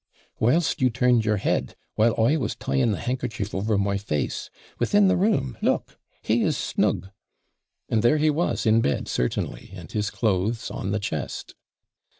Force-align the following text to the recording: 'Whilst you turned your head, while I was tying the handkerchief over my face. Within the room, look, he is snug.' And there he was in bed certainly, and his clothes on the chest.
'Whilst 0.39 0.81
you 0.81 0.89
turned 0.89 1.25
your 1.25 1.37
head, 1.37 1.75
while 1.93 2.15
I 2.19 2.35
was 2.35 2.55
tying 2.55 2.91
the 2.91 3.01
handkerchief 3.01 3.53
over 3.53 3.77
my 3.77 3.97
face. 3.99 4.49
Within 4.79 5.07
the 5.07 5.15
room, 5.15 5.59
look, 5.61 5.99
he 6.23 6.41
is 6.41 6.57
snug.' 6.57 7.11
And 7.87 8.01
there 8.01 8.17
he 8.17 8.31
was 8.31 8.65
in 8.65 8.81
bed 8.81 9.07
certainly, 9.07 9.69
and 9.75 9.91
his 9.91 10.09
clothes 10.09 10.71
on 10.71 10.89
the 10.89 10.97
chest. 10.99 11.53